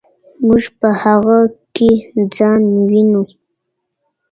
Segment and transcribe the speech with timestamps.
[0.45, 1.39] موږ په هغه
[1.75, 1.91] کې
[2.35, 3.23] ځان وینو.